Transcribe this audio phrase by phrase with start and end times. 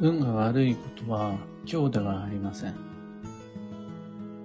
[0.00, 1.34] 運が悪いことは
[1.66, 2.74] 今日ではありません。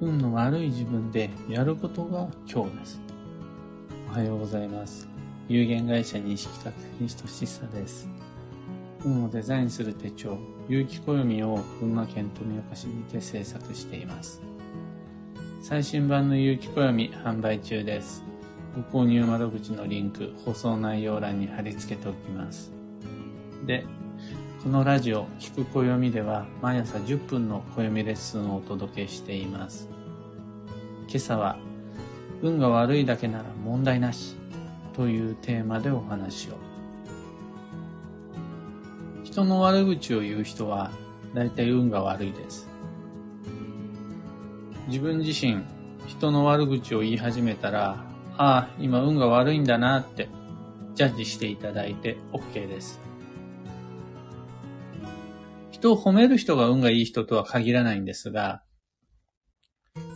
[0.02, 3.02] 運の悪い自分でやることが今日です。
[4.10, 5.08] おはようございます。
[5.48, 8.10] 有限会社西企画西俊久です。
[9.06, 14.42] 運をデザインする手帳、有機暦を群馬県富岡市にて制作しています。
[15.62, 18.24] 最新版の有機暦販売中です。
[18.92, 22.72] ご購入窓口のリンク、放送内容欄に貼り付けておきます。
[23.68, 23.86] で、
[24.64, 29.90] このラジオ、聞く暦では毎朝10分の暦レッスンをお届けしています。
[31.10, 31.58] 今朝は、
[32.42, 34.38] 運が悪いだけなら問題なし
[34.94, 36.54] というテーマでお話を。
[39.26, 40.92] 人の悪口を言う人は
[41.34, 42.70] 大体運が悪いです。
[44.88, 45.62] 自分自身、
[46.08, 48.06] 人の悪口を言い始めたら、
[48.38, 50.30] ああ、今運が悪いんだなって
[50.96, 53.13] ジャッジしていただいて OK です。
[55.84, 58.64] 人を褒める人が運がいい人とは限らないんですが、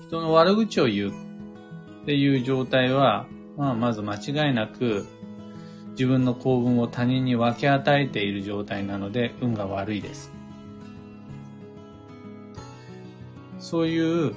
[0.08, 5.06] 人の悪口を言うっていう状態は、まあ、まず間違いなく
[5.90, 10.32] 自分の幸運を他人に分け与えている状態なので運が悪いです。
[13.60, 14.36] そういう、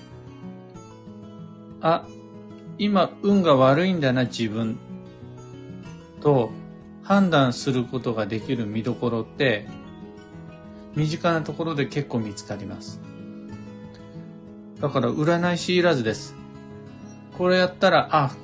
[1.81, 2.09] あ、
[2.77, 4.81] 今運が悪いんだな自分
[6.23, 6.51] と
[7.05, 9.69] 判断することができる見どころって
[11.01, 13.01] 身近なところで結構見つかります。
[14.83, 16.35] だから占い師いらずです。
[17.39, 18.37] これやったら、あ、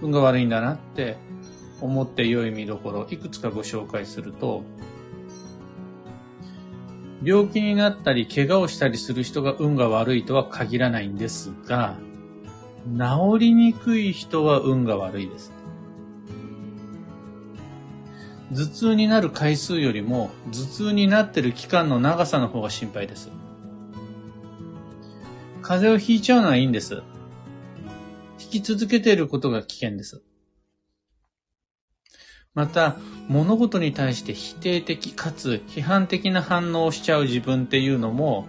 [0.00, 1.18] 運が悪いんだなって
[1.82, 4.62] 思って良い見どころ、いくつかご紹介すると、
[7.22, 11.98] 病気になったり怪我をしたりする人が運が悪いとは限らないんですが、
[12.86, 15.52] 治りにくい人は運が悪いです。
[18.52, 23.30] 頭痛になる回数よりも頭痛になっている期間の長さの方が心配です。
[25.60, 27.02] 風邪をひいちゃうのはいいんです。
[28.40, 30.22] 引き続けていることが危険です。
[32.54, 32.96] また、
[33.28, 38.46] 物事に対して否定的かつ批判的な反応をしちゃう自分っていうのも、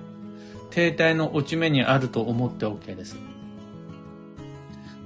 [0.71, 3.17] 停滞の落ち目にあると思って OK です。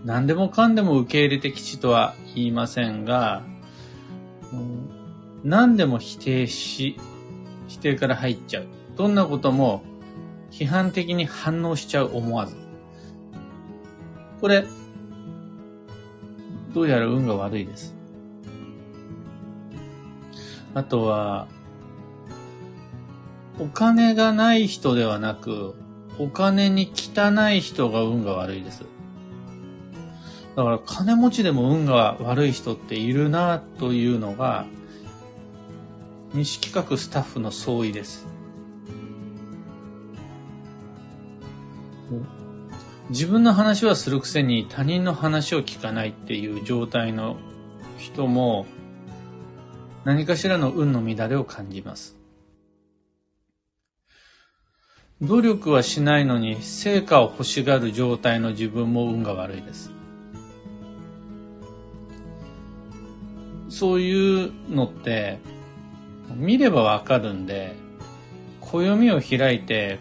[0.06, 3.42] 何でもかんでも受け入れて吉とは言いませんが、
[5.44, 6.98] 何でも否定し、
[7.68, 8.68] 否定から入っちゃう。
[8.96, 9.84] どんなことも
[10.52, 12.56] 批判的に反応しちゃう思わず。
[14.40, 14.66] これ、
[16.74, 17.96] どうやら運が悪いです。
[20.74, 21.48] あとは、
[23.60, 25.76] お金がない人ではなく、
[26.20, 28.84] お金に汚い人が運が悪いです。
[30.56, 34.66] だから金持ちでも運が悪い人っているなというのが
[36.34, 38.28] 西企画スタッフの総意です。
[43.10, 47.38] 自分の話はするくせに他人の話を聞かないっていう状態の
[47.98, 48.66] 人も
[50.06, 52.18] 何かしらの運の乱れを感じます。
[55.22, 60.03] 努力はしないのに成果を欲しがる状態の自分も運が悪いです。
[63.74, 65.40] そういうのって
[66.36, 67.74] 見ればわかるんで、
[68.62, 69.98] 暦を開いて、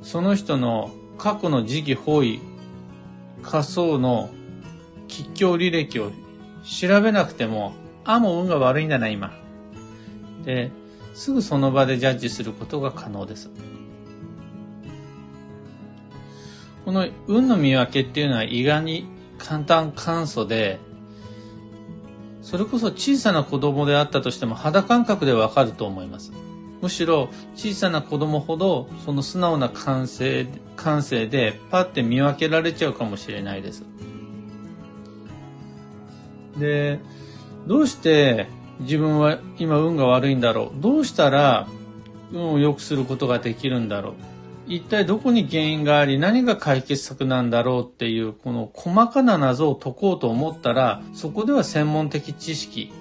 [0.00, 2.40] その人の過去の時期方位、
[3.42, 4.30] 仮想の
[5.06, 6.12] 吉祥履歴を
[6.64, 7.74] 調べなくても、
[8.06, 9.34] あ、もう運が悪いんだな、今。
[10.46, 10.70] で、
[11.12, 13.50] すぐその場でジャッジすることが可能です。
[16.86, 19.06] この運の見分けっていうのは意外に
[19.36, 20.80] 簡単簡素で、
[22.52, 26.32] それこそ小さな子供であったとしても肌感覚でわかると思います。
[26.82, 30.46] むしろ小さな子供ほどその素直な感性
[30.76, 33.84] 感性でパッて見分けられちゃうかもしれないです。
[36.58, 37.00] で、
[37.66, 38.48] どうして
[38.80, 40.80] 自分は今運が悪いんだろう？
[40.82, 41.66] どうしたら
[42.32, 44.14] 運を良くすることができるんだろう？
[44.66, 52.92] 一体どこに原因があり何が解決策なんだろうっていうこの細かな謎を解こうと思ったらそこでは専門的知識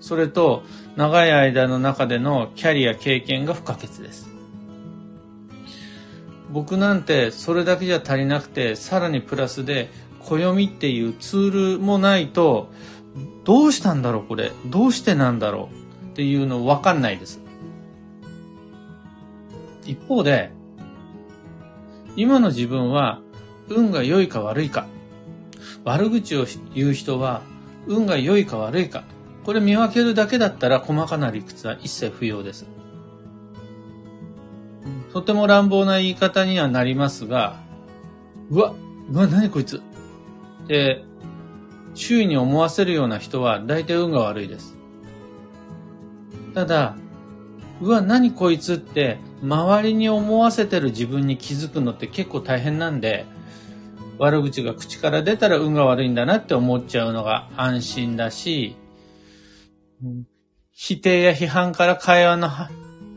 [0.00, 0.64] それと
[0.96, 4.28] 長い間の中でのキャリア経験が不可欠です。
[6.50, 9.88] 僕なんてそれだけじゃ足りなくてさらにプラスで
[10.18, 12.70] 暦っていうツールもないと
[13.44, 17.40] どうしたんだろうこれどうしてなんだろうっていうの分かんないです。
[19.86, 20.50] 一方で
[22.16, 23.20] 今の自分は
[23.68, 24.86] 運が良いか悪いか。
[25.84, 27.42] 悪口を言う人は
[27.86, 29.04] 運が良いか悪いか。
[29.44, 32.66] これ見分けるだけだったら細かな理屈は一切不要です。
[35.12, 37.60] とても乱暴な言い方にはなりますが、
[38.50, 38.74] うわ、
[39.10, 41.04] うわ、何こいつって
[41.94, 44.76] 周囲に思わせるような人は大体運が悪いです。
[46.54, 46.96] ただ、
[47.80, 53.26] うわ、何こいつって周りに思わせてる自分に気づくのって結構大変なんで、
[54.18, 58.76] 悪口が口から出たら運が悪いんだなって思っちゃうのが安心だし、
[60.70, 62.48] 否定や批判から会話の、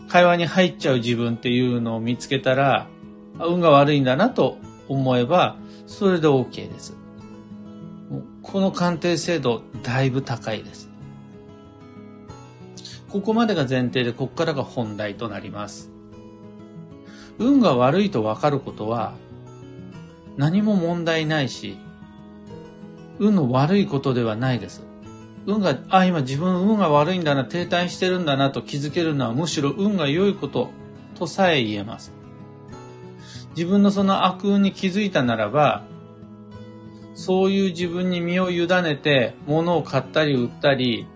[0.08, 2.88] 会話に入っちゃう自分っていうのを見つけたら、
[3.40, 4.58] 運が悪いんだなと
[4.88, 6.98] 思えば、それで OK です。
[8.42, 10.90] この鑑定精度、だいぶ高いです。
[13.10, 15.95] ここまでが前提で、ここからが本題となります。
[17.38, 19.14] 運が悪いとわかることは、
[20.38, 21.78] 何も問題ないし、
[23.20, 24.84] 運の悪いことではないです。
[25.46, 30.70] 運が、あ、今自分運が悪いんだな、停滞してるんだなと気づけるのはむしろ運が良いこと
[31.16, 32.14] とさえ言えます。
[33.56, 35.84] 自分のその悪運に気づいたならば、
[37.14, 41.08] そういう自分に身を委ねて物を買ったり売ったり、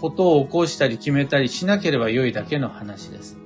[0.00, 3.41] ことを起こしたり決めたりしなければ良いだけの話です。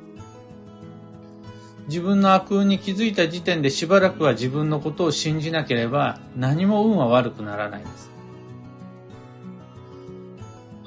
[1.89, 8.17] 自分の悪運に気づいた時点でしばらくは自分のことを信じなければ何も運は悪くならないです。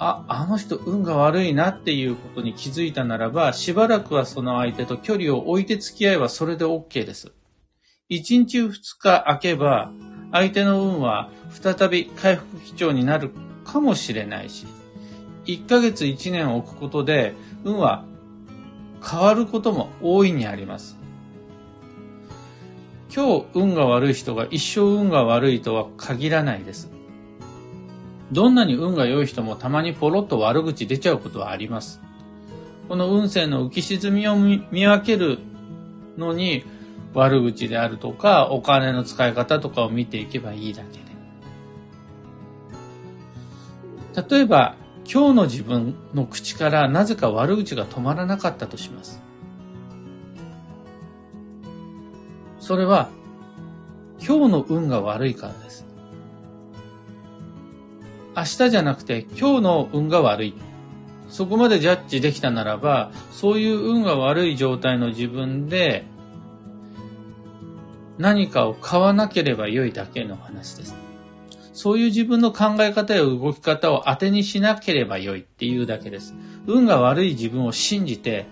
[0.02, 7.34] あ、あの人運が悪いなっていうことに気づいたならば、しばらくはその相手と距離を置いて付き合えばそれで OK です。
[8.10, 9.92] 1日2日空けば、
[10.32, 13.32] 相手の運は再び回復基調になる
[13.66, 14.66] かもしれないし、
[15.46, 17.34] 1ヶ月1年置くことで、
[17.66, 18.06] 運は
[19.04, 20.98] 変わることも大いにあります。
[23.14, 26.92] 今日運が悪い人が一生運が悪いとは限らないです。
[28.32, 32.02] どんなに運が良い人もたまにポロッと悪口出ちゃうことはあります。
[32.88, 35.40] この運勢の浮き沈みを見分ける
[36.18, 36.64] のに
[37.14, 41.10] 悪口であるとかお金の使い方とかを見ていけばいいだけで。
[44.30, 44.76] 例えば
[45.12, 49.20] 今日の自分の口からなぜか悪口が止まらなかったとします。
[52.60, 53.10] それは
[54.20, 55.86] 今日の運が悪いからです。
[58.38, 60.54] 明日じゃなくて今日の運が悪い。
[61.28, 66.06] そこまでジャッジできたならば、そういう運が悪い状態の自分で
[68.20, 71.09] 何かを買わなければ良いだけの話です。
[71.82, 76.36] そういう自分の考え方や動き方を当てにしなければ良いっていうだけです。
[76.68, 78.48] 運が悪い自分を信じて、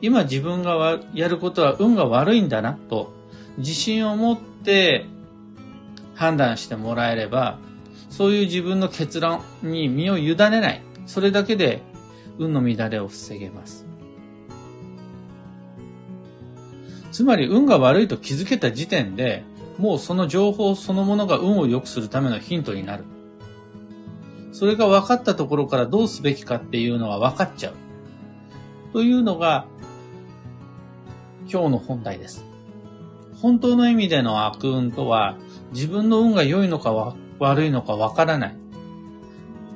[0.00, 3.12] 今自分がやることは運が悪いんだなと
[3.58, 5.04] 自信を持って
[6.14, 7.58] 判断してもらえれば、
[8.08, 10.80] そういう自分の結論に身を委ねない。
[11.04, 11.82] それだけで
[12.38, 13.84] 運の乱れを防げます。
[17.10, 19.44] つまり運が悪いと気づけた時点で
[19.78, 23.04] もうその情報そのものが運を良くするためのヒントになる。
[24.52, 27.74] それが分かったところからどうすべきかっていうのは分かっちゃう。
[28.92, 29.66] というのが
[31.50, 32.44] 今日の本題です。
[33.40, 35.36] 本当の意味での悪運とは
[35.72, 38.56] 自分の運が良いのか悪いのか分からない。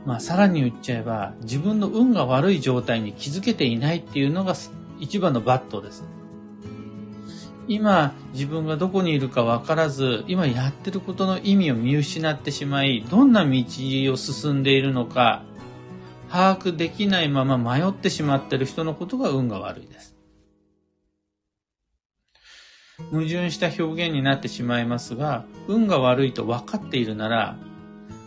[0.04, 4.54] まあさらに言っちゃえば自分の運が悪い状態に気づけていないっていうのが
[5.00, 6.04] 一番のバットです。
[7.68, 13.50] 今自分がどこにいるか分からず今やってることの意味を見失ってしまいどんな道
[14.12, 15.42] を進んでいるのか
[16.30, 20.16] 把握できないまま迷ってしまっている人のことが運が悪いです。
[23.10, 27.58] 矛盾した表現になってしまいますが運が悪いと分かっているなら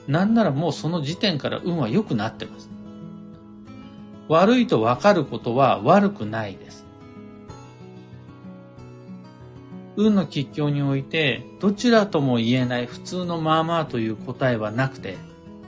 [0.08, 2.69] なんならもうその時点から運は良くなってます。
[4.27, 6.68] 悪いと分かることは悪くないです。
[10.00, 15.18] 運の吉凶において、どちらとも言えない普通のまあまあという答えはなくて、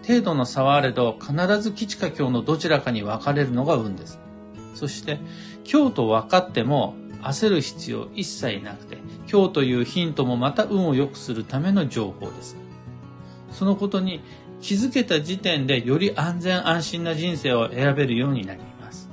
[0.08, 4.22] 程度の差はあれど、必ず吉か凶のどちらかに分かれるのが運です。
[4.74, 5.20] そして、
[5.66, 12.56] 凶と分かっても焦る必要一切なくて、今日というヒントもまた運を良くするための情報です。
[13.52, 14.22] そのことに
[14.62, 19.10] 気づけた時点でより安全安心な人生を選べるようになります。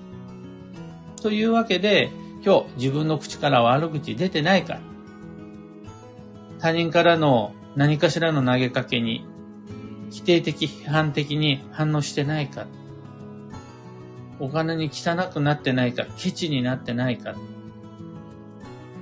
[1.21, 2.13] というわけで、
[2.45, 4.79] 今日自分の口から悪口出てないか
[6.61, 9.27] 他人からの何かしらの投げかけに
[10.11, 12.67] 否定的、批判的に反応してないか、
[14.41, 17.35] お金に汚くなってないか、ケチになってないか、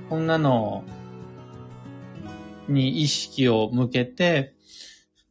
[0.09, 0.83] こんなの
[2.67, 4.53] に意識を向けて、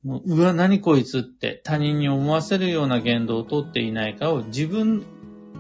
[0.05, 5.05] うわ、何こいつって他人に思わせるような言動をとっていないかを自分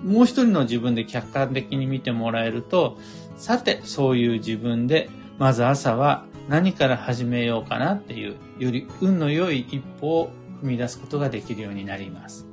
[0.04, 2.98] もう一人の自分で客観的に見てもらえると、
[3.36, 10.30] さて、そういう自分で、まず朝は何から始めようかなっていう、より運の良い一歩を
[10.62, 12.46] 踏み出すことができるようになります。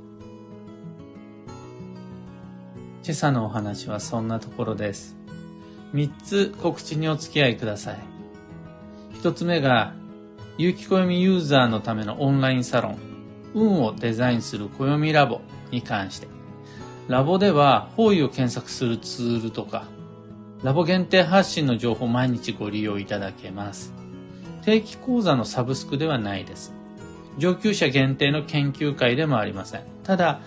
[3.04, 5.16] 今朝のお話はそんなところです。
[5.94, 7.98] 3つ告知にお付き合いください。
[9.22, 9.94] 1つ目が、
[10.58, 12.98] 有機暦ユーザーのためのオンラインサロン、
[13.54, 16.26] 運をデザインする暦ラボに関して。
[17.06, 19.86] ラボでは方位を検索するツールとか、
[20.64, 23.92] ラボ限定発信の情報を毎日ご利用いただけます。
[24.64, 26.72] 定期講座のサブスクではないです。
[27.36, 29.82] 上級者限定の研究会でもありません。
[30.04, 30.40] ただ、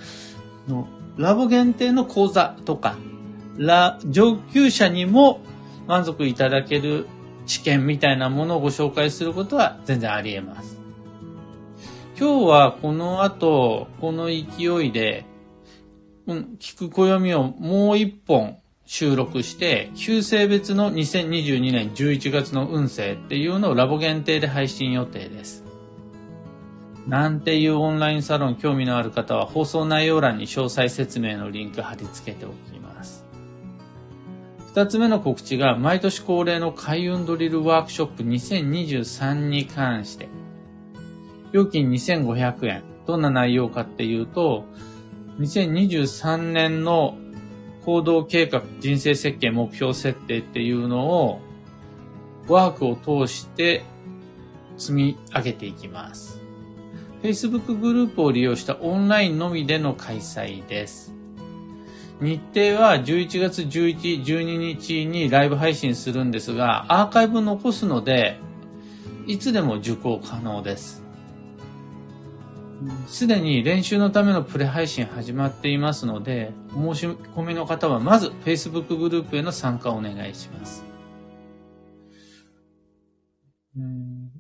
[0.68, 2.96] のラボ限定の講座とか、
[3.58, 5.40] ラ上級者にも
[5.86, 7.06] 満足いただける
[7.46, 10.80] 知見みたいなものをご紹介することは全然あり得ます。
[12.20, 15.26] 今日はこの後、この勢いで、
[16.26, 25.66] うん、聞く暦をもう一本収録して、旧性別の2022年11月の運勢っていうのをラボ限定で配信予定です。
[27.06, 33.26] なんていうオンラインサロン興味のある方は放送内容欄に詳細説明のリンク貼り付けておきます。
[34.70, 40.30] 二つ目の告知が毎年恒例の開運ドリルワークショップ2023に関して、
[41.52, 42.84] 料金2500円。
[43.06, 44.64] どんな内容かっていうと、
[45.40, 47.18] 2023年の
[47.88, 51.40] 行動計画、人生設計、目標設定っていうのを
[52.50, 53.86] ワークを通して
[54.78, 56.42] 積み上げていきます。
[57.24, 61.16] Facebook グループを利用したオンラインのみでの開催です。
[62.20, 68.38] 日程は11月11、12日にライブ配信するんですが、アーカイブ残すので、
[69.28, 71.07] いつでも受講可能です。
[73.08, 80.84] すでに練習のためのプレ配信始まっていますので、申し込みの方はまず Facebook グループへの参加をお願いします。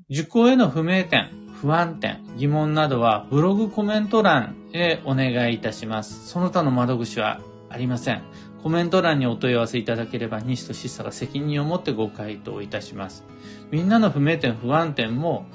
[0.10, 1.29] 受講への不明点、
[1.62, 6.27] 不安点、疑問などはブログコメント欄へお願いいたします。
[6.27, 8.22] その他の窓口はありません。
[8.63, 13.24] コメント欄にお問い合わせいただければ西としさが責任を持ってご回答いたします。
[13.72, 15.46] みんなの不明点、不安点も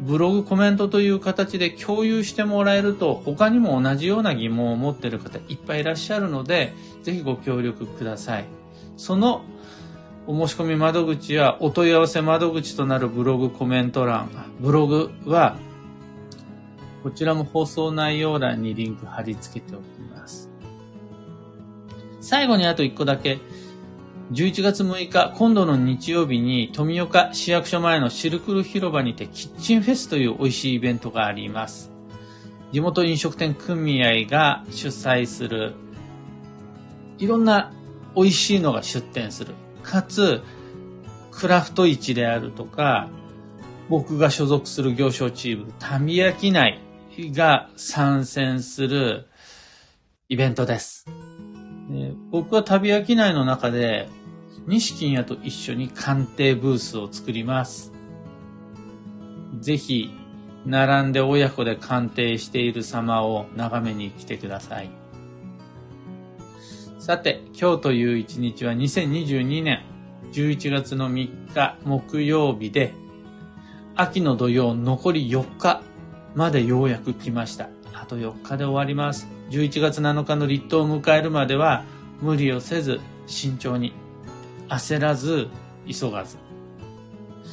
[0.00, 8.44] ブログコメントという形で共有してもらえると他にも同じような疑問を持っている方いっぱいいらっしゃるのでぜひご協力ください。
[8.96, 9.44] その
[10.26, 14.28] お申し込み窓口やお問い合わせ窓口となるブログコメント欄、
[14.60, 15.56] ブログは
[17.04, 20.50] こちらも放送内容欄にリンク貼り付けておきます。
[22.20, 23.38] 最後にあと1個だけ
[24.32, 31.92] 11月6日、今度の日曜日に富岡市役所前のシルクル広場にてキッチンフェスという美味しいイベントがあります。
[32.72, 35.74] 地元飲食店組合が主催する、
[37.18, 37.72] いろんな
[38.16, 39.54] 美味しいのが出店する。
[39.84, 40.42] かつ、
[41.30, 43.08] クラフト市であるとか、
[43.88, 46.80] 僕が所属する行商チーム、タミヤキ内
[47.16, 49.28] が参戦する
[50.28, 51.06] イベントです。
[52.30, 54.08] 僕は旅商いの中で
[54.66, 57.92] 西金屋と一緒に鑑定ブースを作ります。
[59.60, 60.10] ぜひ、
[60.64, 64.90] 並んで親子で鑑定している様を眺めに来てください。
[66.98, 69.84] さて、今日という一日は2022年
[70.32, 72.92] 11月の3日木曜日で、
[73.94, 75.82] 秋の土曜残り4日
[76.34, 77.68] までようやく来ました。
[77.94, 79.28] あと4日で終わります。
[79.50, 81.84] 11月7日の立冬を迎えるまでは
[82.20, 83.92] 無理をせず慎重に
[84.68, 85.48] 焦らず
[85.86, 86.36] 急がず。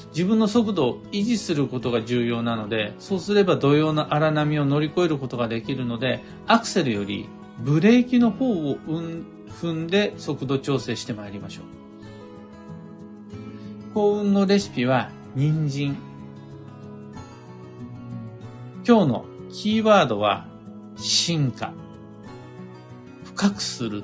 [0.10, 7.27] 自分の速度を維持することが重要なのでそうすれば土曜の荒波を乗り越えることができるのでアクセルより
[7.60, 11.65] ブレーキの方を踏んで速度調整してまいりましょう。
[13.93, 15.96] 幸運のレシピは人参。
[18.88, 20.48] 今日のキーワードは
[20.96, 21.74] 進化。
[23.24, 24.03] 深くする。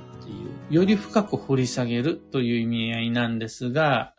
[0.69, 4.13] より深く掘り下げるという意味合いなんですが、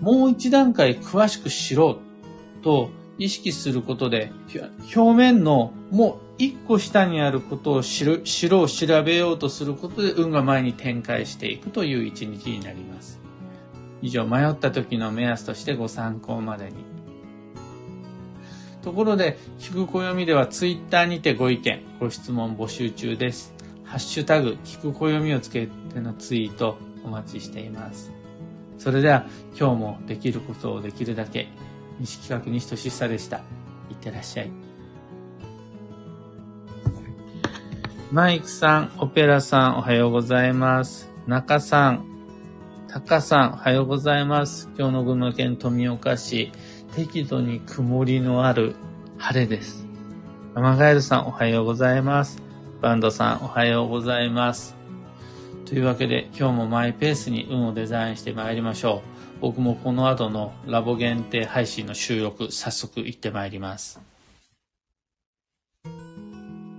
[0.00, 1.98] もう一段階詳しく知ろ
[2.60, 4.32] うと意識することで、
[4.94, 13.20] 表面のもう一個下にあることを知る、知ろう、調べようとすることで運が前に展開していくという一日になります。
[14.02, 16.84] 以上、迷った時の目安としてご参考までに。
[18.82, 23.53] ところで、聞く暦ではツイッターにてご意見、ご質問募集中です。
[23.94, 28.10] ハッシュタグ、聞く暦をつけてのツイートお待ちしています。
[28.76, 29.24] それでは
[29.56, 31.46] 今日もできることをできるだけ、
[32.00, 33.36] 西企画西俊久でした。
[33.36, 33.40] い
[33.92, 34.50] ってらっしゃい。
[38.10, 41.08] マイクさん、オペラさん、おはようございます。
[41.28, 42.04] 中さん、
[42.88, 44.68] タカさん、おはようございます。
[44.76, 46.50] 今日の群馬県富岡市、
[46.96, 48.74] 適度に曇りのある
[49.18, 49.86] 晴れです。
[50.56, 52.43] アマガエルさん、おはようございます。
[52.84, 54.76] バンドさん、おはようございます。
[55.64, 59.00] というわけで、今日もマイペースに運をデザインしてまいりましょ
[59.38, 59.40] う。
[59.40, 64.02] 僕もこの後のラボ限定配信の収録、早速行ってまいります。